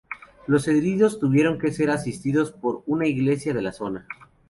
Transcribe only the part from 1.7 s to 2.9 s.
ser asistidos por